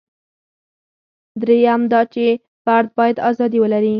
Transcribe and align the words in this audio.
درېیم 1.41 1.81
دا 1.91 2.01
چې 2.13 2.25
فرد 2.65 2.87
باید 2.97 3.17
ازادي 3.29 3.59
ولري. 3.61 3.89